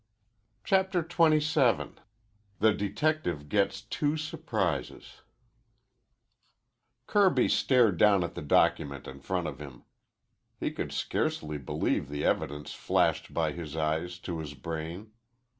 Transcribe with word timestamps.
CHAPTER 0.63 1.01
XXVII 1.07 1.89
THE 2.57 2.73
DETECTIVE 2.73 3.47
GETS 3.49 3.83
TWO 3.83 4.17
SURPRISES 4.17 5.21
Kirby 7.05 7.47
stared 7.47 7.97
down 7.97 8.23
at 8.23 8.33
the 8.33 8.41
document 8.41 9.07
in 9.07 9.19
front 9.19 9.45
of 9.45 9.59
him. 9.59 9.83
He 10.59 10.71
could 10.71 10.91
scarcely 10.91 11.59
believe 11.59 12.09
the 12.09 12.25
evidence 12.25 12.73
flashed 12.73 13.31
by 13.31 13.51
his 13.51 13.75
eyes 13.75 14.17
to 14.21 14.39
his 14.39 14.55
brain. 14.55 15.11